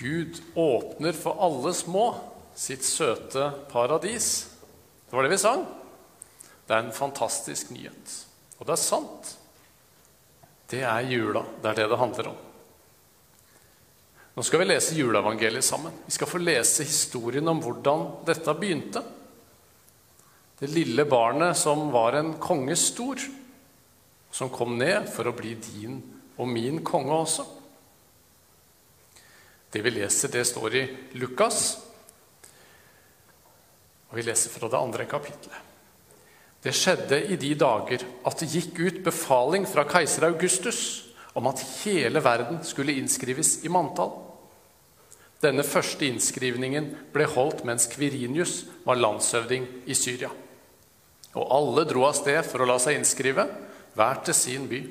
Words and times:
Gud 0.00 0.40
åpner 0.54 1.12
for 1.12 1.36
alle 1.44 1.74
små 1.76 2.14
sitt 2.56 2.84
søte 2.84 3.50
paradis. 3.68 4.48
Det 5.10 5.16
var 5.16 5.26
det 5.26 5.34
vi 5.34 5.38
sang. 5.42 5.66
Det 6.66 6.72
er 6.72 6.86
en 6.86 6.94
fantastisk 6.94 7.74
nyhet. 7.74 8.14
Og 8.56 8.64
det 8.64 8.72
er 8.76 8.80
sant. 8.80 9.34
Det 10.72 10.80
er 10.86 11.04
jula. 11.04 11.44
Det 11.60 11.68
er 11.72 11.82
det 11.82 11.88
det 11.92 12.00
handler 12.00 12.30
om. 12.32 12.40
Nå 14.38 14.44
skal 14.46 14.62
vi 14.62 14.70
lese 14.70 14.96
juleevangeliet 14.96 15.66
sammen. 15.66 15.92
Vi 16.06 16.16
skal 16.16 16.30
få 16.30 16.40
lese 16.40 16.86
historien 16.88 17.48
om 17.52 17.60
hvordan 17.60 18.06
dette 18.24 18.56
begynte. 18.56 19.04
Det 20.60 20.72
lille 20.72 21.04
barnet 21.04 21.58
som 21.60 21.90
var 21.92 22.16
en 22.16 22.34
konge 22.40 22.76
stor, 22.78 23.20
som 24.32 24.52
kom 24.52 24.78
ned 24.80 25.10
for 25.12 25.28
å 25.28 25.36
bli 25.36 25.56
din 25.60 26.00
og 26.40 26.48
min 26.48 26.80
konge 26.86 27.16
også. 27.20 27.50
Det 29.70 29.82
vi 29.82 29.92
leser, 29.94 30.32
det 30.32 30.44
står 30.48 30.76
i 30.76 30.84
Lukas, 31.20 31.78
og 34.10 34.18
vi 34.18 34.24
leser 34.26 34.50
fra 34.50 34.70
det 34.70 34.78
andre 34.78 35.06
kapitlet. 35.06 35.68
Det 36.60 36.74
skjedde 36.76 37.20
i 37.32 37.38
de 37.40 37.54
dager 37.56 38.02
at 38.26 38.42
det 38.42 38.50
gikk 38.50 38.80
ut 38.80 38.98
befaling 39.06 39.64
fra 39.70 39.86
keiser 39.88 40.26
Augustus 40.28 40.80
om 41.38 41.46
at 41.48 41.62
hele 41.84 42.20
verden 42.20 42.58
skulle 42.66 42.98
innskrives 42.98 43.60
i 43.64 43.70
manntall. 43.72 44.12
Denne 45.40 45.64
første 45.64 46.04
innskrivningen 46.04 46.90
ble 47.14 47.24
holdt 47.32 47.62
mens 47.64 47.86
Kvirinius 47.88 48.66
var 48.84 49.00
landshøvding 49.00 49.64
i 49.88 49.96
Syria. 49.96 50.28
Og 51.32 51.46
alle 51.54 51.86
dro 51.88 52.04
av 52.10 52.18
sted 52.18 52.42
for 52.44 52.60
å 52.60 52.68
la 52.68 52.76
seg 52.82 52.98
innskrive, 52.98 53.46
hver 53.94 54.20
til 54.26 54.36
sin 54.36 54.66
by. 54.68 54.82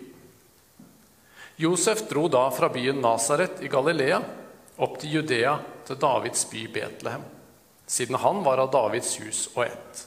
Josef 1.59 2.05
dro 2.09 2.25
da 2.31 2.47
fra 2.55 2.71
byen 2.71 3.03
Nasaret 3.03 3.59
i 3.61 3.69
Galilea 3.69 4.23
opp 4.79 4.99
til 4.99 5.19
Judea, 5.19 5.57
til 5.87 5.99
Davids 5.99 6.45
by 6.51 6.63
Betlehem, 6.71 7.25
siden 7.89 8.19
han 8.21 8.43
var 8.45 8.61
av 8.61 8.71
Davids 8.71 9.15
hus 9.19 9.47
og 9.55 9.65
ett, 9.65 10.03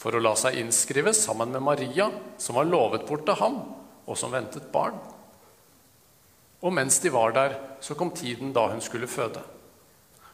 for 0.00 0.16
å 0.16 0.22
la 0.22 0.32
seg 0.38 0.56
innskrive 0.60 1.12
sammen 1.16 1.52
med 1.52 1.64
Maria, 1.66 2.08
som 2.40 2.56
var 2.56 2.68
lovet 2.68 3.04
bort 3.08 3.26
til 3.28 3.36
ham, 3.40 3.58
og 4.06 4.16
som 4.16 4.32
ventet 4.32 4.70
barn. 4.72 4.96
Og 6.64 6.72
mens 6.76 6.98
de 7.04 7.12
var 7.12 7.34
der, 7.36 7.56
så 7.80 7.96
kom 7.96 8.12
tiden 8.16 8.54
da 8.56 8.66
hun 8.72 8.80
skulle 8.84 9.08
føde. 9.08 9.42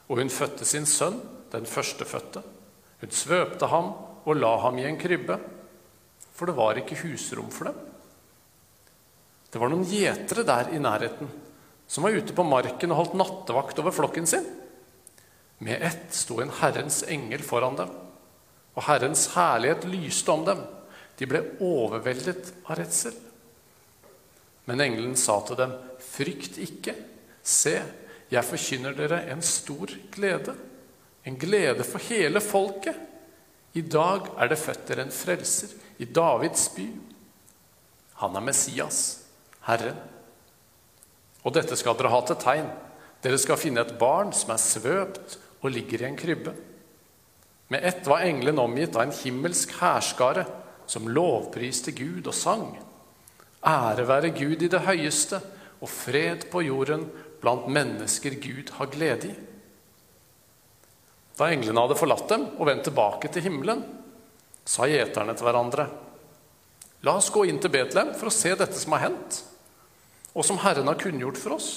Og 0.06 0.20
hun 0.20 0.30
fødte 0.30 0.66
sin 0.66 0.86
sønn, 0.86 1.18
den 1.52 1.66
førstefødte. 1.66 2.42
Hun 3.02 3.14
svøpte 3.14 3.68
ham 3.70 3.92
og 4.26 4.38
la 4.38 4.52
ham 4.62 4.78
i 4.78 4.86
en 4.86 4.98
krybbe, 4.98 5.38
for 6.36 6.50
det 6.50 6.56
var 6.58 6.78
ikke 6.78 6.98
husrom 7.02 7.50
for 7.54 7.70
dem. 7.70 7.82
Det 9.50 9.62
var 9.62 9.70
noen 9.72 9.86
gjetere 9.88 10.44
der 10.46 10.72
i 10.74 10.82
nærheten 10.82 11.30
som 11.86 12.02
var 12.02 12.16
ute 12.16 12.34
på 12.34 12.44
marken 12.46 12.92
og 12.92 13.00
holdt 13.00 13.18
nattevakt 13.18 13.78
over 13.82 13.94
flokken 13.94 14.26
sin. 14.26 14.46
Med 15.58 15.82
ett 15.82 16.12
sto 16.14 16.40
en 16.42 16.52
Herrens 16.60 17.02
engel 17.08 17.44
foran 17.46 17.78
dem, 17.78 17.92
og 18.76 18.84
Herrens 18.88 19.30
herlighet 19.36 19.86
lyste 19.88 20.32
om 20.34 20.44
dem. 20.44 20.64
De 21.16 21.28
ble 21.28 21.40
overveldet 21.64 22.52
av 22.66 22.76
redsel. 22.76 23.14
Men 24.66 24.82
engelen 24.82 25.16
sa 25.16 25.40
til 25.46 25.56
dem, 25.56 25.72
'Frykt 26.00 26.58
ikke. 26.58 26.94
Se, 27.42 27.82
jeg 28.30 28.44
forkynner 28.44 28.92
dere 28.92 29.22
en 29.30 29.42
stor 29.42 29.86
glede.' 30.12 30.56
En 31.26 31.38
glede 31.38 31.84
for 31.84 31.98
hele 31.98 32.40
folket. 32.40 32.94
I 33.74 33.80
dag 33.80 34.28
er 34.38 34.48
det 34.48 34.58
født 34.58 34.88
dere 34.88 35.02
en 35.02 35.10
frelser 35.10 35.72
i 35.98 36.04
Davids 36.04 36.68
by. 36.76 36.86
Han 38.22 38.36
er 38.36 38.44
Messias, 38.46 39.00
Herren. 39.66 39.96
Og 41.46 41.54
dette 41.54 41.78
skal 41.78 41.94
dere 41.98 42.10
ha 42.10 42.20
til 42.26 42.38
tegn. 42.42 42.70
Dere 43.22 43.38
skal 43.38 43.60
finne 43.60 43.84
et 43.86 43.94
barn 44.00 44.32
som 44.34 44.50
er 44.52 44.62
svøpt 44.62 45.38
og 45.62 45.70
ligger 45.72 46.02
i 46.02 46.08
en 46.10 46.18
krybbe. 46.18 46.52
Med 47.70 47.84
ett 47.86 48.06
var 48.06 48.26
engelen 48.26 48.58
omgitt 48.62 48.96
av 48.98 49.06
en 49.06 49.14
himmelsk 49.14 49.72
hærskare 49.80 50.44
som 50.90 51.08
lovpriste 51.10 51.94
Gud 51.96 52.26
og 52.26 52.34
sang. 52.34 52.68
Ære 53.66 54.06
være 54.06 54.34
Gud 54.34 54.62
i 54.62 54.70
det 54.70 54.84
høyeste, 54.86 55.40
og 55.82 55.90
fred 55.90 56.46
på 56.52 56.62
jorden 56.64 57.04
blant 57.42 57.66
mennesker 57.68 58.38
Gud 58.40 58.70
har 58.78 58.90
glede 58.92 59.28
i. 59.28 59.34
Da 61.36 61.50
englene 61.52 61.82
hadde 61.82 61.98
forlatt 61.98 62.30
dem 62.30 62.46
og 62.56 62.68
vendt 62.70 62.86
tilbake 62.88 63.28
til 63.32 63.44
himmelen, 63.44 63.82
sa 64.64 64.86
gjeterne 64.88 65.34
til 65.36 65.46
hverandre.: 65.46 65.88
La 67.04 67.18
oss 67.18 67.28
gå 67.30 67.44
inn 67.44 67.58
til 67.60 67.70
Betlehem 67.74 68.14
for 68.16 68.30
å 68.30 68.34
se 68.34 68.54
dette 68.54 68.78
som 68.80 68.94
har 68.96 69.04
hendt, 69.10 69.42
og 70.36 70.44
som 70.44 70.60
Herren 70.60 70.90
har 70.90 71.00
kunngjort 71.00 71.40
for 71.40 71.56
oss. 71.56 71.70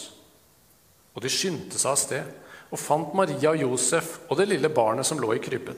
Og 1.16 1.24
de 1.24 1.32
skyndte 1.32 1.80
seg 1.80 1.94
av 1.94 2.00
sted 2.02 2.36
og 2.70 2.82
fant 2.82 3.16
Maria 3.18 3.54
og 3.54 3.64
Josef 3.64 4.18
og 4.28 4.38
det 4.40 4.50
lille 4.52 4.70
barnet 4.74 5.08
som 5.08 5.20
lå 5.22 5.32
i 5.34 5.42
krybben. 5.44 5.78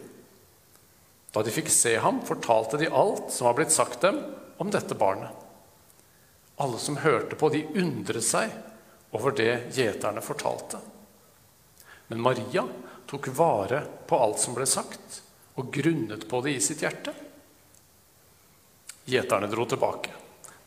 Da 1.31 1.44
de 1.46 1.53
fikk 1.53 1.69
se 1.72 1.94
ham, 2.03 2.19
fortalte 2.28 2.81
de 2.81 2.90
alt 2.92 3.30
som 3.31 3.47
var 3.47 3.56
blitt 3.59 3.72
sagt 3.72 4.02
dem 4.03 4.18
om 4.59 4.72
dette 4.74 4.97
barnet. 5.00 5.30
Alle 6.62 6.81
som 6.81 7.00
hørte 7.00 7.38
på, 7.40 7.50
de 7.50 7.64
undret 7.80 8.25
seg 8.25 8.52
over 9.16 9.34
det 9.38 9.72
gjeterne 9.78 10.22
fortalte. 10.25 10.81
Men 12.12 12.22
Maria 12.22 12.66
tok 13.08 13.30
vare 13.38 13.86
på 14.08 14.19
alt 14.19 14.42
som 14.44 14.58
ble 14.58 14.68
sagt, 14.68 15.22
og 15.56 15.72
grunnet 15.74 16.28
på 16.28 16.42
det 16.44 16.58
i 16.58 16.63
sitt 16.63 16.84
hjerte. 16.84 17.13
Gjeterne 19.08 19.50
dro 19.52 19.66
tilbake. 19.68 20.21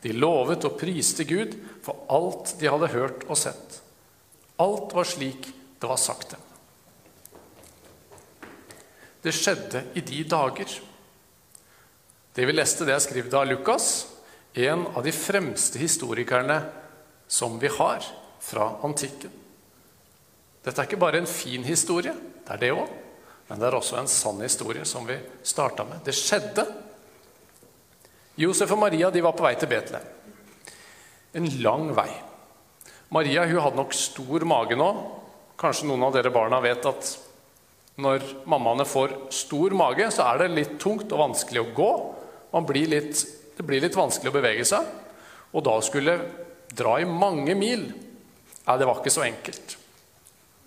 De 0.05 0.13
lovet 0.13 0.65
og 0.67 0.77
priste 0.77 1.25
Gud 1.25 1.55
for 1.81 2.05
alt 2.13 2.53
de 2.59 2.69
hadde 2.69 2.91
hørt 2.93 3.25
og 3.25 3.39
sett. 3.41 3.79
Alt 4.61 4.93
var 4.93 5.07
slik 5.09 5.49
det 5.81 5.89
var 5.89 5.99
sagt 5.99 6.35
dem. 6.35 6.43
Det 9.25 9.33
skjedde 9.33 9.81
i 9.97 10.03
de 10.05 10.19
dager. 10.29 10.69
Det 12.37 12.45
vi 12.45 12.53
leste, 12.53 12.85
det 12.85 12.93
er 12.93 13.01
skrevet 13.01 13.33
av 13.33 13.47
Lukas, 13.49 14.05
en 14.53 14.85
av 14.93 15.01
de 15.03 15.11
fremste 15.15 15.81
historikerne 15.81 16.59
som 17.27 17.57
vi 17.59 17.71
har 17.73 18.05
fra 18.45 18.69
antikken. 18.85 19.33
Dette 20.61 20.81
er 20.81 20.87
ikke 20.87 21.01
bare 21.01 21.23
en 21.23 21.29
fin 21.29 21.65
historie, 21.65 22.13
det 22.45 22.53
er 22.53 22.61
det 22.61 22.71
òg, 22.75 22.93
men 23.49 23.61
det 23.61 23.67
er 23.67 23.77
også 23.77 23.97
en 23.97 24.09
sann 24.09 24.41
historie 24.45 24.85
som 24.85 25.07
vi 25.09 25.17
starta 25.45 25.85
med. 25.89 26.03
Det 26.05 26.13
skjedde. 26.13 26.65
Josef 28.39 28.71
og 28.75 28.81
Maria 28.81 29.11
de 29.11 29.23
var 29.23 29.35
på 29.37 29.45
vei 29.45 29.53
til 29.59 29.71
Betlehem. 29.71 30.07
En 31.35 31.47
lang 31.63 31.89
vei. 31.95 32.09
Maria 33.15 33.45
hun 33.47 33.61
hadde 33.63 33.79
nok 33.79 33.95
stor 33.95 34.43
mage 34.47 34.75
nå. 34.79 34.89
Kanskje 35.59 35.87
noen 35.87 36.03
av 36.07 36.15
dere 36.15 36.33
barna 36.35 36.59
vet 36.63 36.83
at 36.89 37.11
når 38.01 38.23
mammaene 38.49 38.83
får 38.87 39.13
stor 39.31 39.71
mage, 39.77 40.09
så 40.11 40.25
er 40.27 40.41
det 40.41 40.51
litt 40.51 40.75
tungt 40.83 41.07
og 41.15 41.21
vanskelig 41.21 41.61
å 41.61 41.71
gå. 41.75 41.91
Blir 42.67 42.91
litt, 42.91 43.19
det 43.55 43.63
blir 43.67 43.83
litt 43.83 43.95
vanskelig 43.95 44.31
å 44.31 44.35
bevege 44.35 44.67
seg. 44.67 44.83
Og 45.55 45.63
da 45.63 45.75
skulle 45.83 46.17
dra 46.75 46.97
i 46.99 47.07
mange 47.07 47.55
mil 47.55 47.87
Nei, 48.65 48.79
det 48.81 48.87
var 48.89 48.97
ikke 48.97 49.11
så 49.13 49.21
enkelt. 49.21 49.75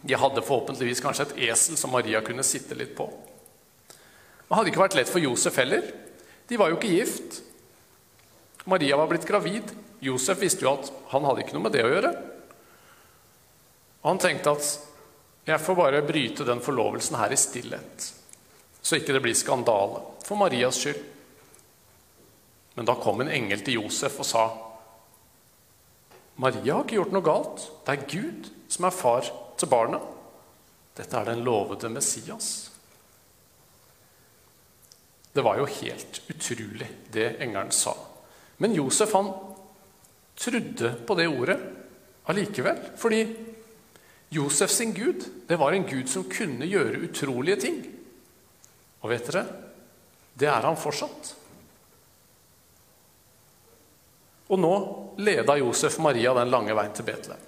De 0.06 0.14
hadde 0.14 0.44
forhåpentligvis 0.46 1.00
kanskje 1.02 1.24
et 1.26 1.48
esel 1.48 1.74
som 1.74 1.90
Maria 1.90 2.20
kunne 2.22 2.44
sitte 2.46 2.76
litt 2.78 2.92
på. 2.94 3.08
Det 3.90 4.54
hadde 4.54 4.70
ikke 4.70 4.84
vært 4.84 4.94
lett 4.94 5.10
for 5.10 5.18
Josef 5.18 5.58
heller. 5.58 5.82
De 6.46 6.60
var 6.60 6.70
jo 6.70 6.78
ikke 6.78 6.92
gift. 6.92 7.40
Maria 8.68 8.96
var 9.00 9.08
blitt 9.08 9.26
gravid. 9.26 9.70
Josef 10.04 10.42
visste 10.42 10.66
jo 10.66 10.74
at 10.76 10.90
han 11.12 11.24
hadde 11.24 11.42
ikke 11.44 11.56
noe 11.56 11.64
med 11.64 11.74
det 11.74 11.86
å 11.86 11.90
gjøre. 11.90 12.12
Han 14.04 14.20
tenkte 14.22 14.52
at 14.54 14.68
jeg 15.48 15.64
får 15.64 15.78
bare 15.78 16.04
bryte 16.04 16.44
den 16.44 16.60
forlovelsen 16.60 17.16
her 17.16 17.32
i 17.32 17.40
stillhet, 17.40 18.10
så 18.84 18.98
ikke 18.98 19.14
det 19.16 19.22
blir 19.24 19.36
skandale 19.36 20.02
for 20.26 20.36
Marias 20.36 20.76
skyld. 20.82 21.00
Men 22.76 22.86
da 22.86 22.94
kom 23.00 23.24
en 23.24 23.32
engel 23.32 23.64
til 23.64 23.80
Josef 23.80 24.20
og 24.22 24.28
sa 24.28 24.44
Maria 26.38 26.76
har 26.76 26.84
ikke 26.84 27.00
gjort 27.00 27.14
noe 27.16 27.26
galt. 27.26 27.64
Det 27.82 27.96
er 27.96 28.04
Gud 28.12 28.50
som 28.70 28.86
er 28.86 28.94
far 28.94 29.30
til 29.58 29.70
barnet. 29.72 30.04
Dette 30.94 31.18
er 31.18 31.26
den 31.26 31.42
lovede 31.46 31.90
Messias. 31.90 32.68
Det 35.34 35.42
var 35.42 35.58
jo 35.58 35.66
helt 35.80 36.20
utrolig, 36.30 36.86
det 37.14 37.32
engelen 37.42 37.74
sa. 37.74 37.96
Men 38.58 38.74
Josef 38.74 39.12
han 39.14 39.30
trodde 40.38 40.94
på 41.06 41.14
det 41.18 41.28
ordet 41.28 41.58
allikevel. 42.30 42.78
Fordi 42.96 43.22
Josef 44.28 44.70
sin 44.70 44.92
gud, 44.92 45.24
det 45.46 45.56
var 45.56 45.72
en 45.72 45.86
gud 45.86 46.08
som 46.08 46.26
kunne 46.30 46.66
gjøre 46.68 47.02
utrolige 47.08 47.60
ting. 47.64 47.78
Og 49.00 49.12
vet 49.12 49.30
dere, 49.30 49.44
det 50.38 50.48
er 50.50 50.66
han 50.66 50.78
fortsatt. 50.78 51.34
Og 54.48 54.60
nå 54.60 54.74
leda 55.20 55.58
Josef 55.60 55.98
Maria 56.02 56.32
den 56.36 56.50
lange 56.52 56.74
veien 56.76 56.94
til 56.96 57.06
Betlehem. 57.06 57.44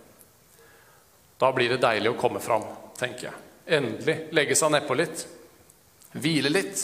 Da 1.41 1.49
blir 1.57 1.73
det 1.73 1.81
deilig 1.81 2.11
å 2.13 2.19
komme 2.21 2.41
fram, 2.45 2.67
tenker 3.01 3.31
jeg. 3.31 3.37
Endelig 3.79 4.17
legge 4.37 4.57
seg 4.59 4.75
nedpå 4.75 4.97
litt. 4.99 5.23
Hvile 6.13 6.51
litt. 6.53 6.83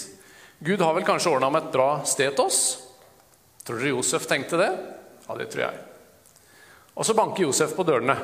Gud 0.64 0.80
har 0.80 0.94
vel 0.96 1.04
kanskje 1.04 1.34
ordna 1.34 1.50
med 1.52 1.66
et 1.66 1.74
bra 1.74 1.90
sted 2.08 2.32
til 2.32 2.46
oss? 2.48 2.85
Tror 3.66 3.80
dere 3.82 3.96
Josef 3.96 4.28
tenkte 4.30 4.58
det? 4.60 4.70
Ja, 5.26 5.34
det 5.34 5.48
tror 5.50 5.64
jeg. 5.66 5.78
Og 6.94 7.06
så 7.06 7.14
banker 7.18 7.42
Josef 7.42 7.74
på 7.74 7.84
dørene. 7.86 8.14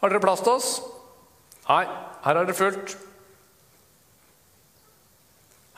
Har 0.00 0.12
dere 0.12 0.22
plass 0.22 0.44
til 0.44 0.54
oss? 0.54 0.68
Nei, 1.66 1.82
her 2.24 2.38
er 2.38 2.46
det 2.46 2.56
fullt. 2.56 2.94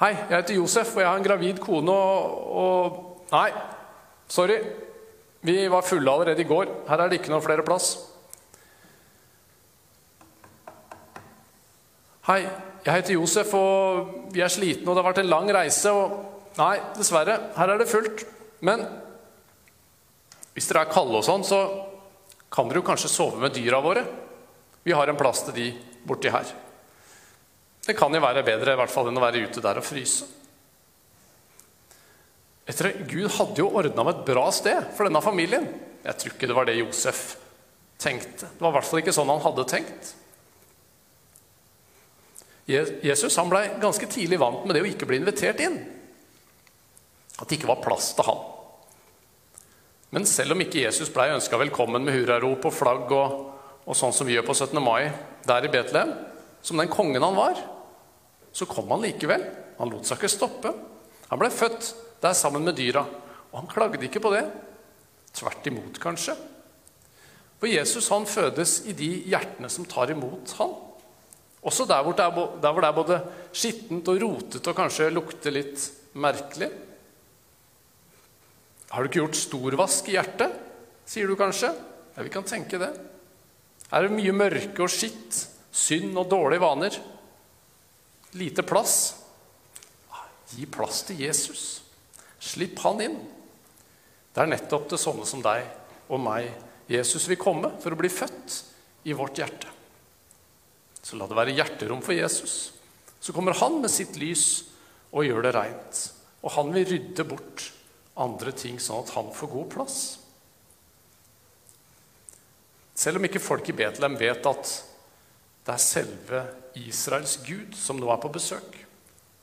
Hei, 0.03 0.13
jeg 0.13 0.35
heter 0.35 0.59
Josef, 0.59 0.93
og 0.97 1.01
jeg 1.01 1.09
har 1.09 1.19
en 1.21 1.25
gravid 1.25 1.61
kone 1.63 1.95
og, 1.95 2.39
og 2.63 3.09
Nei, 3.33 3.49
sorry. 4.29 4.59
Vi 5.41 5.55
var 5.73 5.87
fulle 5.87 6.13
allerede 6.13 6.45
i 6.45 6.49
går. 6.49 6.69
Her 6.89 7.01
er 7.01 7.09
det 7.09 7.21
ikke 7.21 7.33
noe 7.33 7.43
flere 7.45 7.65
plass. 7.65 7.95
Hei, 12.29 12.43
jeg 12.85 12.93
heter 12.93 13.17
Josef, 13.17 13.55
og 13.57 14.29
vi 14.35 14.45
er 14.45 14.53
slitne, 14.53 14.85
og 14.85 14.93
det 14.93 15.01
har 15.01 15.09
vært 15.09 15.23
en 15.25 15.33
lang 15.33 15.49
reise. 15.57 15.91
og 15.91 16.42
Nei, 16.59 16.75
dessverre. 16.99 17.39
Her 17.57 17.73
er 17.73 17.81
det 17.81 17.89
fullt. 17.91 18.27
Men 18.63 18.85
hvis 20.53 20.69
dere 20.69 20.85
er 20.85 20.93
kalde 20.93 21.21
og 21.21 21.27
sånn, 21.27 21.47
så 21.47 21.63
kan 22.53 22.69
dere 22.69 22.83
jo 22.83 22.89
kanskje 22.91 23.11
sove 23.13 23.41
med 23.41 23.55
dyra 23.57 23.81
våre. 23.85 24.05
Vi 24.85 24.93
har 24.93 25.09
en 25.09 25.19
plass 25.19 25.45
til 25.47 25.57
de 25.57 25.71
borti 26.07 26.33
her. 26.33 26.49
Det 27.83 27.97
kan 27.99 28.15
jo 28.15 28.23
være 28.23 28.45
bedre 28.47 28.75
i 28.75 28.79
hvert 28.79 28.93
fall 28.93 29.09
enn 29.11 29.19
å 29.19 29.25
være 29.25 29.43
ute 29.47 29.63
der 29.65 29.81
og 29.81 29.87
fryse. 29.87 30.29
Etter 32.69 32.93
Gud 33.11 33.31
hadde 33.39 33.59
jo 33.59 33.73
ordna 33.75 34.05
med 34.07 34.21
et 34.21 34.27
bra 34.29 34.45
sted 34.55 34.93
for 34.95 35.09
denne 35.09 35.23
familien. 35.25 35.65
Jeg 36.05 36.19
tror 36.19 36.35
ikke 36.35 36.51
det 36.51 36.57
var 36.59 36.69
det 36.69 36.77
Josef 36.79 37.23
tenkte. 38.03 38.47
Det 38.47 38.63
var 38.63 38.71
i 38.71 38.77
hvert 38.77 38.89
fall 38.89 39.03
ikke 39.03 39.15
sånn 39.15 39.33
han 39.33 39.43
hadde 39.43 39.67
tenkt. 39.71 40.13
Jesus 42.69 43.35
han 43.41 43.51
ble 43.51 43.65
ganske 43.83 44.07
tidlig 44.11 44.39
vant 44.39 44.63
med 44.67 44.77
det 44.77 44.85
å 44.85 44.91
ikke 44.93 45.09
bli 45.11 45.19
invitert 45.19 45.63
inn. 45.65 45.81
At 47.43 47.51
det 47.51 47.59
ikke 47.59 47.73
var 47.73 47.83
plass 47.83 48.13
til 48.15 48.27
han. 48.29 48.43
Men 50.15 50.29
selv 50.29 50.55
om 50.55 50.61
ikke 50.63 50.85
Jesus 50.85 51.11
ble 51.11 51.31
ønska 51.35 51.59
velkommen 51.59 52.05
med 52.05 52.15
hurrarop 52.15 52.69
og 52.69 52.75
flagg 52.77 53.13
og, 53.17 53.37
og, 53.83 53.95
sånn 53.97 54.13
som 54.15 54.29
vi 54.29 54.37
gjør 54.37 54.47
på 54.47 54.55
17. 54.55 54.79
mai 54.85 55.09
der 55.49 55.67
i 55.67 55.71
Betlehem, 55.73 56.13
som 56.63 56.79
den 56.79 56.93
kongen 56.93 57.25
han 57.25 57.35
var, 57.35 57.59
så 58.53 58.69
kom 58.69 58.93
han 58.93 59.03
likevel. 59.03 59.43
Han 59.81 59.91
lot 59.91 60.07
seg 60.07 60.21
ikke 60.21 60.31
stoppe. 60.31 60.71
Han 61.33 61.41
ble 61.41 61.49
født 61.51 61.95
der 62.23 62.37
sammen 62.39 62.63
med 62.69 62.77
dyra, 62.79 63.03
og 63.51 63.57
han 63.59 63.73
klagde 63.73 64.05
ikke 64.07 64.23
på 64.23 64.35
det. 64.37 64.45
Tvert 65.33 65.67
imot, 65.67 65.99
kanskje. 65.99 66.37
For 67.59 67.71
Jesus 67.71 68.11
han 68.13 68.29
fødes 68.29 68.83
i 68.91 68.95
de 68.95 69.09
hjertene 69.33 69.73
som 69.73 69.89
tar 69.89 70.13
imot 70.13 70.55
han. 70.61 70.77
Også 71.63 71.89
der 71.89 72.05
hvor 72.05 72.15
det 72.19 72.25
er, 72.29 72.55
der 72.61 72.73
hvor 72.75 72.85
det 72.85 72.89
er 72.89 73.01
både 73.01 73.21
skittent 73.55 74.09
og 74.13 74.21
rotete 74.21 74.71
og 74.71 74.79
kanskje 74.79 75.13
lukter 75.15 75.55
litt 75.55 75.89
merkelig. 76.19 76.69
Har 78.93 79.03
du 79.03 79.09
ikke 79.09 79.23
gjort 79.23 79.41
storvask 79.41 80.11
i 80.13 80.19
hjertet? 80.19 80.59
sier 81.09 81.29
du 81.29 81.37
kanskje. 81.37 81.73
Ja, 82.15 82.23
vi 82.23 82.33
kan 82.33 82.47
tenke 82.47 82.81
det. 82.81 82.93
Er 83.93 84.07
det 84.07 84.15
mye 84.15 84.35
mørke 84.37 84.85
og 84.85 84.93
skitt, 84.93 85.37
synd 85.73 86.17
og 86.17 86.31
dårlige 86.31 86.63
vaner? 86.63 86.97
Lite 88.39 88.65
plass? 88.65 88.97
Gi 90.53 90.67
plass 90.69 91.03
til 91.09 91.21
Jesus. 91.25 91.65
Slipp 92.43 92.81
han 92.85 93.01
inn. 93.05 93.19
Det 94.33 94.43
er 94.43 94.51
nettopp 94.53 94.89
til 94.91 95.01
sånne 95.01 95.29
som 95.29 95.45
deg 95.45 95.67
og 96.13 96.21
meg 96.21 96.49
Jesus 96.93 97.25
vil 97.31 97.41
komme 97.41 97.71
for 97.81 97.95
å 97.95 97.99
bli 98.01 98.11
født 98.13 98.57
i 99.09 99.15
vårt 99.17 99.39
hjerte. 99.41 99.69
Så 101.03 101.17
la 101.19 101.27
det 101.29 101.37
være 101.37 101.55
hjerterom 101.57 102.03
for 102.05 102.17
Jesus. 102.17 102.73
Så 103.21 103.35
kommer 103.35 103.57
han 103.59 103.81
med 103.83 103.93
sitt 103.93 104.17
lys 104.21 104.65
og 105.13 105.27
gjør 105.27 105.47
det 105.47 105.55
reint. 105.57 106.03
Og 106.43 106.53
han 106.57 106.73
vil 106.75 106.89
rydde 106.89 107.27
bort 107.29 107.69
andre 108.21 108.53
ting, 108.53 108.79
sånn 108.81 109.05
at 109.05 109.15
han 109.17 109.31
får 109.35 109.51
god 109.53 109.69
plass. 109.73 110.01
Selv 112.95 113.19
om 113.19 113.27
ikke 113.27 113.43
folk 113.43 113.69
i 113.71 113.77
Betlehem 113.77 114.19
vet 114.21 114.47
at 114.47 114.73
det 115.63 115.75
er 115.75 115.83
selve 115.83 116.43
Israels 116.79 117.39
Gud 117.47 117.77
som 117.79 118.01
nå 118.01 118.11
er 118.13 118.21
på 118.21 118.31
besøk 118.35 118.77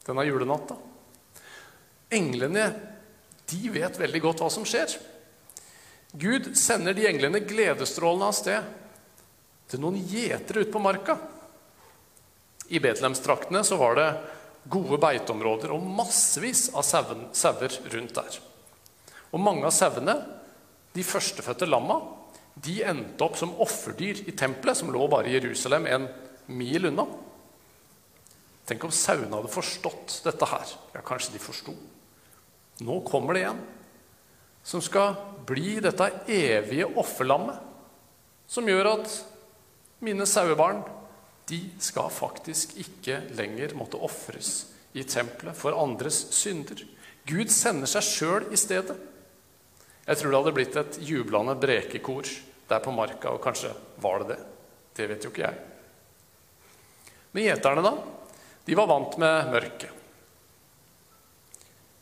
denne 0.05 0.25
julenatta. 0.27 0.75
Englene 2.13 2.65
de 3.49 3.71
vet 3.73 3.97
veldig 3.99 4.21
godt 4.21 4.43
hva 4.43 4.49
som 4.53 4.65
skjer. 4.67 4.93
Gud 6.19 6.51
sender 6.57 6.95
de 6.97 7.05
englene 7.09 7.41
gledesstrålende 7.45 8.29
av 8.29 8.37
sted 8.37 8.69
til 9.69 9.81
noen 9.83 9.99
gjetere 10.09 10.65
ute 10.65 10.73
på 10.73 10.81
marka. 10.81 11.17
I 12.69 12.81
Betlehemstraktene 12.81 13.61
så 13.65 13.77
var 13.77 13.97
det 13.97 14.09
gode 14.69 14.99
beiteområder 15.01 15.73
og 15.73 15.85
massevis 15.85 16.67
av 16.77 16.85
sauer 16.85 17.77
rundt 17.93 18.17
der. 18.17 18.39
Og 19.33 19.41
mange 19.41 19.67
av 19.67 19.73
sauene, 19.75 20.15
de 20.95 21.05
førstefødte 21.05 21.67
lamma, 21.69 21.99
de 22.59 22.79
endte 22.83 23.23
opp 23.23 23.37
som 23.39 23.55
offerdyr 23.61 24.25
i 24.27 24.35
tempelet, 24.35 24.77
som 24.77 24.91
lå 24.91 25.05
bare 25.11 25.29
i 25.29 25.35
Jerusalem 25.37 25.87
en 25.87 26.07
mil 26.51 26.89
unna. 26.89 27.05
Tenk 28.69 28.83
om 28.85 28.93
sauene 28.93 29.33
hadde 29.37 29.53
forstått 29.53 30.19
dette 30.25 30.49
her. 30.49 30.73
Ja, 30.95 31.03
kanskje 31.05 31.35
de 31.35 31.41
forsto. 31.41 31.73
Nå 32.85 33.01
kommer 33.07 33.37
det 33.37 33.47
en 33.49 33.61
som 34.69 34.81
skal 34.83 35.15
bli 35.47 35.79
dette 35.81 36.05
evige 36.29 36.89
offerlammet, 36.99 37.57
som 38.49 38.67
gjør 38.67 38.91
at 38.91 39.13
mine 40.03 40.27
sauebarn 40.29 40.83
de 41.49 41.61
skal 41.81 42.11
faktisk 42.13 42.75
ikke 42.77 43.23
lenger 43.37 43.73
måtte 43.77 43.97
ofres 44.05 44.67
i 44.93 45.05
tempelet 45.07 45.57
for 45.57 45.77
andres 45.77 46.21
synder. 46.35 46.83
Gud 47.29 47.49
sender 47.53 47.89
seg 47.89 48.05
sjøl 48.05 48.47
i 48.53 48.59
stedet. 48.59 48.97
Jeg 50.05 50.19
tror 50.19 50.31
det 50.31 50.39
hadde 50.39 50.55
blitt 50.57 50.77
et 50.79 50.99
jublende 51.05 51.55
brekekor 51.59 52.29
der 52.69 52.81
på 52.83 52.93
marka, 52.93 53.33
og 53.33 53.43
kanskje 53.43 53.73
var 54.01 54.23
det 54.23 54.35
det. 54.35 54.39
Det 54.97 55.07
vet 55.09 55.25
jo 55.25 55.31
ikke 55.31 55.45
jeg. 55.45 55.59
Men 57.33 57.45
gjeterne, 57.45 57.85
da? 57.85 57.93
De 58.65 58.77
var 58.77 58.89
vant 58.89 59.17
med 59.21 59.51
mørket. 59.53 59.95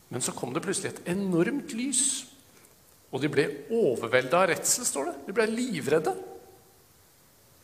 Men 0.07 0.23
så 0.23 0.31
kom 0.35 0.53
det 0.55 0.63
plutselig 0.63 0.93
et 0.93 1.09
enormt 1.11 1.73
lys. 1.75 2.03
Og 3.11 3.23
de 3.23 3.29
ble 3.31 3.45
overvelda 3.75 4.43
av 4.43 4.49
redsel, 4.51 4.87
står 4.87 5.09
det. 5.09 5.15
De 5.27 5.35
ble 5.35 5.47
livredde. 5.51 6.13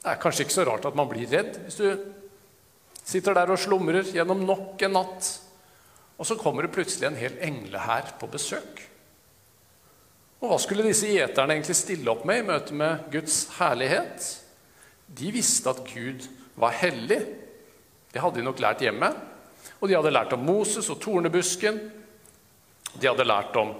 Det 0.03 0.11
er 0.11 0.19
kanskje 0.19 0.45
ikke 0.45 0.57
så 0.57 0.67
rart 0.67 0.87
at 0.87 0.97
man 0.99 1.07
blir 1.07 1.29
redd 1.31 1.61
hvis 1.63 1.79
du 1.79 1.87
sitter 3.03 3.35
der 3.35 3.51
og 3.51 3.59
slumrer 3.59 4.07
gjennom 4.11 4.43
nok 4.47 4.81
en 4.83 4.95
natt, 4.97 5.29
og 6.19 6.27
så 6.27 6.35
kommer 6.39 6.65
det 6.65 6.73
plutselig 6.75 7.07
en 7.09 7.19
hel 7.19 7.35
englehær 7.43 8.13
på 8.19 8.27
besøk. 8.31 8.83
Og 10.43 10.49
hva 10.51 10.57
skulle 10.59 10.83
disse 10.83 11.07
gjeterne 11.07 11.55
egentlig 11.55 11.75
stille 11.79 12.11
opp 12.11 12.25
med 12.27 12.41
i 12.41 12.47
møte 12.49 12.75
med 12.75 13.05
Guds 13.13 13.45
herlighet? 13.55 14.25
De 15.07 15.29
visste 15.31 15.71
at 15.71 15.79
Gud 15.87 16.25
var 16.59 16.75
hellig. 16.81 17.21
Det 18.11 18.19
hadde 18.19 18.41
de 18.41 18.43
nok 18.43 18.59
lært 18.59 18.83
hjemme. 18.83 19.07
Og 19.79 19.87
de 19.87 19.95
hadde 19.95 20.11
lært 20.11 20.35
om 20.35 20.43
Moses 20.43 20.89
og 20.91 20.99
tornebusken. 20.99 21.79
De 22.99 23.07
hadde 23.07 23.23
lært 23.23 23.55
om 23.55 23.71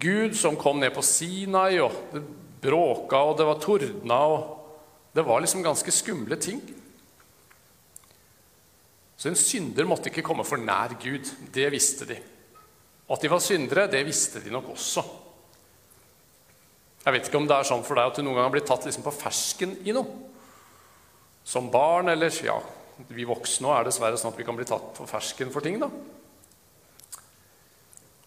Gud 0.00 0.32
som 0.36 0.56
kom 0.56 0.80
ned 0.80 0.96
på 0.96 1.04
Sinai, 1.04 1.76
og 1.84 1.92
det 2.14 2.24
bråka, 2.64 3.20
og 3.20 3.36
det 3.36 3.46
var 3.50 3.60
tordna, 3.62 4.18
og 4.32 5.12
det 5.12 5.28
var 5.28 5.44
liksom 5.44 5.62
ganske 5.64 5.92
skumle 5.92 6.40
ting. 6.40 6.64
Så 9.18 9.28
en 9.28 9.38
synder 9.38 9.84
måtte 9.88 10.08
ikke 10.08 10.24
komme 10.24 10.48
for 10.48 10.56
nær 10.56 10.96
Gud. 11.04 11.28
Det 11.52 11.68
visste 11.74 12.08
de. 12.08 12.16
At 13.08 13.20
de 13.20 13.30
var 13.32 13.44
syndere, 13.44 13.90
det 13.92 14.06
visste 14.08 14.40
de 14.40 14.52
nok 14.52 14.72
også. 14.72 15.04
Jeg 17.08 17.14
vet 17.14 17.28
ikke 17.30 17.38
om 17.40 17.46
det 17.48 17.56
er 17.56 17.64
sånn 17.64 17.84
for 17.86 17.96
deg 17.96 18.10
at 18.10 18.18
du 18.18 18.20
noen 18.20 18.36
gang 18.36 18.44
har 18.44 18.52
blitt 18.52 18.66
tatt 18.68 18.84
liksom 18.84 19.04
på 19.06 19.14
fersken 19.16 19.70
i 19.88 19.94
noe. 19.96 20.26
Som 21.48 21.70
barn, 21.72 22.10
eller 22.12 22.34
ja, 22.44 22.58
vi 23.08 23.24
voksne 23.24 23.70
er 23.72 23.86
dessverre 23.88 24.18
sånn 24.20 24.34
at 24.34 24.36
vi 24.36 24.44
kan 24.44 24.58
bli 24.58 24.66
tatt 24.68 24.90
på 24.92 25.06
fersken 25.08 25.48
for 25.54 25.64
ting. 25.64 25.78
da. 25.80 25.88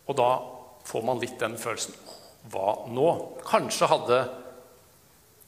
Og 0.10 0.18
da 0.18 0.30
får 0.90 1.06
man 1.06 1.22
litt 1.22 1.38
den 1.38 1.60
følelsen 1.62 1.94
Hva 2.50 2.88
nå? 2.90 3.06
Kanskje 3.46 3.92
hadde 3.92 4.18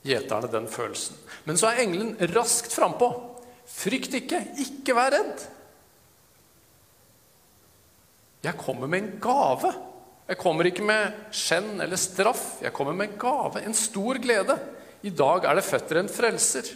gjeterne 0.05 0.51
den 0.53 0.69
følelsen. 0.69 1.17
Men 1.49 1.57
så 1.57 1.71
er 1.71 1.81
engelen 1.87 2.13
raskt 2.35 2.75
frampå. 2.77 3.09
Frykt 3.65 4.13
ikke, 4.13 4.43
ikke 4.61 4.93
vær 4.93 5.09
redd. 5.15 5.47
Jeg 8.45 8.61
kommer 8.61 8.93
med 8.93 9.01
en 9.01 9.17
gave. 9.25 9.73
Jeg 10.23 10.39
kommer 10.39 10.67
ikke 10.69 10.85
med 10.87 11.33
skjenn 11.35 11.81
eller 11.83 11.99
straff. 11.99 12.61
Jeg 12.63 12.73
kommer 12.75 12.95
med 12.95 13.17
gave, 13.19 13.59
en 13.59 13.75
stor 13.75 14.19
glede. 14.23 14.55
I 15.03 15.11
dag 15.11 15.43
er 15.49 15.57
det 15.59 15.65
født 15.67 15.89
dere 15.89 16.03
en 16.05 16.11
frelser. 16.11 16.69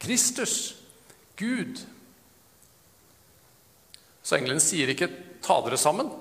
Kristus. 0.00 0.76
Gud. 1.40 1.80
Så 4.22 4.36
engelen 4.36 4.60
sier 4.62 4.92
ikke 4.92 5.08
'ta 5.42 5.60
dere 5.64 5.76
sammen'. 5.80 6.12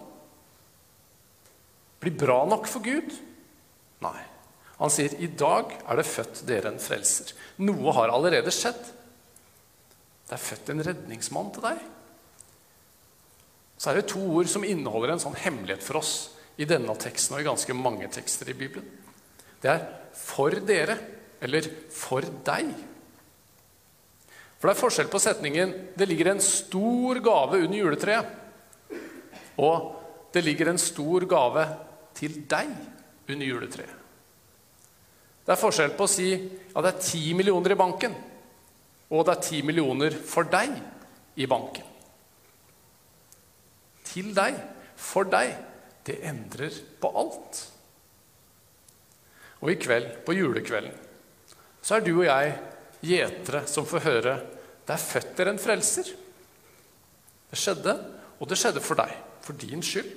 Bli 2.00 2.10
bra 2.10 2.46
nok 2.46 2.66
for 2.68 2.80
Gud? 2.80 3.12
Nei. 4.02 4.24
Han 4.80 4.90
sier, 4.90 5.14
'I 5.14 5.28
dag 5.28 5.76
er 5.86 5.96
det 5.96 6.06
født 6.06 6.48
dere 6.48 6.72
en 6.72 6.80
frelser'. 6.80 7.34
Noe 7.60 7.94
har 7.94 8.10
allerede 8.10 8.52
skjedd. 8.52 8.82
Det 10.28 10.34
er 10.34 10.38
født 10.38 10.70
en 10.70 10.84
redningsmann 10.84 11.52
til 11.54 11.62
deg. 11.62 11.78
Så 13.78 13.90
er 13.90 13.96
det 13.96 14.08
to 14.08 14.20
ord 14.20 14.48
som 14.48 14.64
inneholder 14.64 15.12
en 15.14 15.20
sånn 15.20 15.36
hemmelighet 15.36 15.84
for 15.84 15.98
oss 15.98 16.39
i 16.60 16.68
denne 16.68 16.96
teksten 17.00 17.38
og 17.38 17.42
i 17.42 17.48
ganske 17.48 17.76
mange 17.78 18.10
tekster 18.12 18.52
i 18.52 18.58
Bibelen. 18.58 18.86
Det 19.62 19.72
er 19.72 19.88
'for 20.14 20.52
dere'. 20.52 20.98
eller 21.42 21.62
'for 21.90 22.22
deg'. 22.22 22.74
For 24.60 24.68
det 24.68 24.76
er 24.76 24.82
forskjell 24.82 25.08
på 25.08 25.20
setningen 25.20 25.74
'det 25.96 26.08
ligger 26.08 26.32
en 26.32 26.42
stor 26.42 27.20
gave 27.20 27.64
under 27.64 27.78
juletreet', 27.78 28.26
og 29.58 29.96
'det 30.34 30.44
ligger 30.44 30.70
en 30.70 30.78
stor 30.78 31.26
gave 31.26 31.78
til 32.14 32.44
deg 32.48 32.68
under 33.30 33.46
juletreet'. 33.46 34.00
Det 35.46 35.54
er 35.54 35.62
forskjell 35.66 35.96
på 35.98 36.04
å 36.04 36.08
si 36.08 36.30
ja, 36.76 36.82
det 36.82 36.94
er 36.94 37.02
ti 37.02 37.34
millioner 37.34 37.72
i 37.72 37.76
banken, 37.76 38.16
og 39.10 39.26
det 39.26 39.38
er 39.38 39.42
ti 39.42 39.62
millioner 39.62 40.12
for 40.12 40.44
deg 40.44 40.70
i 41.38 41.46
banken. 41.46 41.84
Til 44.04 44.34
deg, 44.36 44.56
for 44.96 45.24
deg. 45.24 45.69
Det 46.06 46.20
endrer 46.26 46.76
på 47.02 47.12
alt. 47.20 47.64
Og 49.60 49.74
i 49.74 49.80
kveld, 49.82 50.12
på 50.26 50.36
julekvelden, 50.38 50.96
så 51.82 51.98
er 51.98 52.06
du 52.06 52.14
og 52.14 52.26
jeg 52.28 52.56
gjetere 53.04 53.66
som 53.68 53.88
får 53.88 54.06
høre 54.06 54.38
det 54.90 54.96
er 54.96 55.06
født 55.06 55.36
dere 55.38 55.52
en 55.54 55.62
frelser. 55.62 56.08
Det 57.50 57.58
skjedde, 57.62 57.94
og 58.42 58.50
det 58.50 58.58
skjedde 58.58 58.82
for 58.82 58.98
deg, 58.98 59.12
for 59.46 59.54
din 59.62 59.84
skyld. 59.86 60.08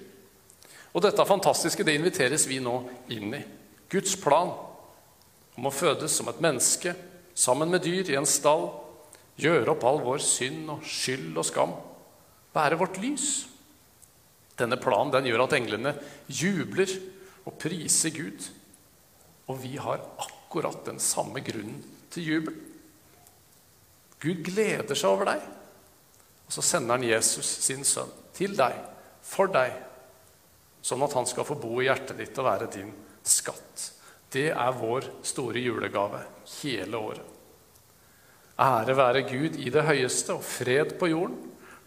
Og 0.96 1.04
dette 1.04 1.26
fantastiske 1.28 1.84
det 1.84 1.98
inviteres 1.98 2.46
vi 2.48 2.56
nå 2.64 2.78
inn 3.12 3.36
i. 3.36 3.42
Guds 3.92 4.14
plan 4.16 4.54
om 5.58 5.68
å 5.68 5.74
fødes 5.74 6.16
som 6.16 6.30
et 6.32 6.40
menneske 6.40 6.94
sammen 7.36 7.68
med 7.68 7.84
dyr 7.84 8.14
i 8.14 8.16
en 8.16 8.28
stall, 8.28 8.70
gjøre 9.36 9.74
opp 9.74 9.84
all 9.84 10.00
vår 10.06 10.24
synd 10.24 10.72
og 10.72 10.88
skyld 10.88 11.36
og 11.36 11.44
skam, 11.44 11.76
være 12.56 12.80
vårt 12.80 12.96
lys. 13.04 13.28
Denne 14.58 14.78
planen 14.80 15.12
den 15.14 15.28
gjør 15.30 15.46
at 15.46 15.56
englene 15.56 15.94
jubler 16.28 16.90
og 17.46 17.56
priser 17.60 18.12
Gud. 18.14 18.48
Og 19.50 19.58
vi 19.62 19.76
har 19.80 20.04
akkurat 20.22 20.84
den 20.86 21.00
samme 21.02 21.42
grunnen 21.44 21.80
til 22.12 22.28
jubel. 22.28 22.58
Gud 24.22 24.44
gleder 24.46 24.94
seg 24.94 25.10
over 25.10 25.32
deg. 25.32 25.46
Og 26.46 26.54
så 26.54 26.64
sender 26.64 26.98
han 26.98 27.08
Jesus, 27.08 27.48
sin 27.64 27.82
sønn, 27.86 28.10
til 28.36 28.54
deg, 28.58 28.76
for 29.24 29.50
deg, 29.52 29.72
sånn 30.82 31.02
at 31.04 31.14
han 31.16 31.26
skal 31.28 31.46
få 31.48 31.56
bo 31.58 31.78
i 31.80 31.86
hjertet 31.86 32.18
ditt 32.20 32.38
og 32.38 32.46
være 32.46 32.70
din 32.74 32.92
skatt. 33.24 33.88
Det 34.32 34.48
er 34.52 34.78
vår 34.78 35.08
store 35.26 35.60
julegave 35.62 36.22
hele 36.60 37.00
året. 37.00 37.28
Ære 38.62 38.94
være 38.96 39.24
Gud 39.26 39.56
i 39.58 39.70
det 39.72 39.84
høyeste 39.88 40.36
og 40.36 40.44
fred 40.44 40.94
på 41.00 41.08
jorden 41.10 41.38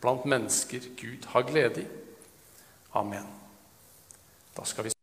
blant 0.02 0.26
mennesker 0.30 0.90
Gud 0.98 1.28
har 1.32 1.46
glede 1.48 1.86
i. 1.86 1.88
Amen. 2.96 3.26
Da 4.56 4.64
skal 4.64 4.84
vi 4.84 4.95